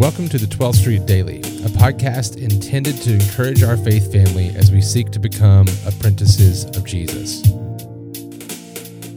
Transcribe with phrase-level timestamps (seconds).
[0.00, 4.72] Welcome to the 12th Street Daily, a podcast intended to encourage our faith family as
[4.72, 7.44] we seek to become apprentices of Jesus.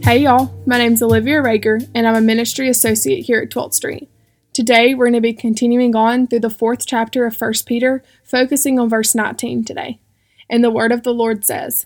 [0.04, 4.10] Hey y'all, my name's Olivia Rager, and I'm a ministry associate here at 12th Street.
[4.52, 8.78] Today we're going to be continuing on through the fourth chapter of 1 Peter, focusing
[8.78, 10.02] on verse 19 today.
[10.50, 11.86] And the word of the Lord says,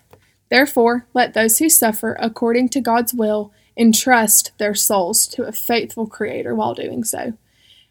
[0.50, 6.08] Therefore, let those who suffer according to God's will entrust their souls to a faithful
[6.08, 7.34] Creator while doing so.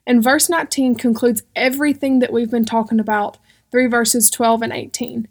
[0.07, 3.39] And verse 19 concludes everything that we've been talking about
[3.71, 5.29] through verses 12 and 18.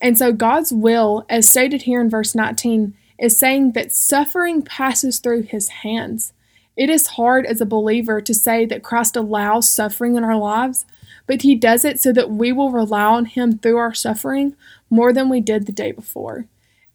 [0.00, 5.18] And so God's will, as stated here in verse 19, is saying that suffering passes
[5.18, 6.32] through his hands.
[6.76, 10.86] It is hard as a believer to say that Christ allows suffering in our lives,
[11.26, 14.56] but he does it so that we will rely on him through our suffering
[14.88, 16.46] more than we did the day before.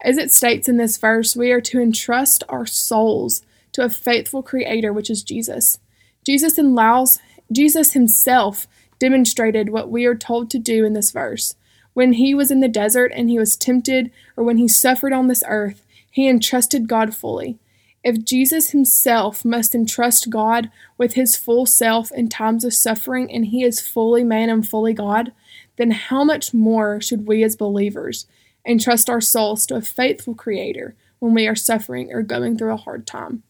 [0.01, 4.41] As it states in this verse, we are to entrust our souls to a faithful
[4.41, 5.79] creator, which is Jesus.
[6.25, 7.19] Jesus allows
[7.51, 8.67] Jesus himself
[8.99, 11.55] demonstrated what we are told to do in this verse.
[11.93, 15.27] When he was in the desert and he was tempted, or when he suffered on
[15.27, 17.57] this earth, he entrusted God fully.
[18.03, 23.47] If Jesus himself must entrust God with his full self in times of suffering and
[23.47, 25.31] he is fully man and fully God,
[25.77, 28.27] then how much more should we as believers
[28.65, 32.77] entrust our souls to a faithful Creator when we are suffering or going through a
[32.77, 33.43] hard time?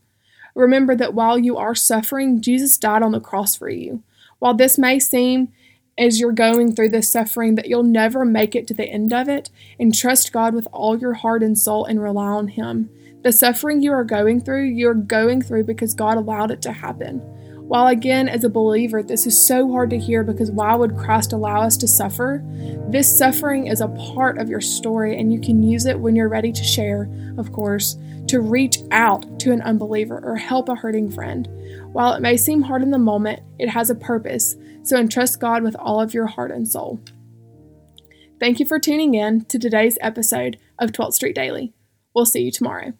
[0.55, 4.01] Remember that while you are suffering, Jesus died on the cross for you.
[4.39, 5.49] While this may seem
[5.97, 9.29] as you're going through this suffering that you'll never make it to the end of
[9.29, 12.89] it, and trust God with all your heart and soul and rely on Him.
[13.23, 17.21] The suffering you are going through, you're going through because God allowed it to happen.
[17.67, 21.33] While again, as a believer, this is so hard to hear because why would Christ
[21.33, 22.43] allow us to suffer?
[22.89, 26.29] This suffering is a part of your story, and you can use it when you're
[26.29, 31.11] ready to share, of course, to reach out to an unbeliever or help a hurting
[31.11, 31.49] friend.
[31.91, 35.63] While it may seem hard in the moment, it has a purpose, so entrust God
[35.63, 36.99] with all of your heart and soul.
[38.39, 41.73] Thank you for tuning in to today's episode of 12th Street Daily.
[42.13, 42.93] We'll see you tomorrow.